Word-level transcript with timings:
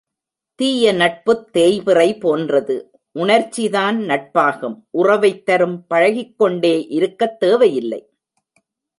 தீய 0.55 0.93
நட்புத் 0.93 1.45
தேய்பிறை 1.53 2.19
போன்றது 2.19 2.91
உணர்ச்சிதான் 3.15 3.99
நட்பாகும் 4.01 4.77
உறவைத் 4.89 5.45
தரும் 5.45 5.85
பழகிக்கொண்டே 5.89 6.87
இருக்கத் 6.87 7.39
தேவை 7.39 7.75
இல்லை. 7.75 8.09